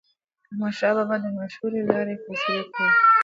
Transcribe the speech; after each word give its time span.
احمدشاه 0.49 0.93
بابا 0.97 1.09
به 1.21 1.23
د 1.23 1.25
مشورو 1.39 1.77
له 1.83 1.89
لارې 1.91 2.15
فیصلې 2.23 2.63
کولې. 2.71 2.91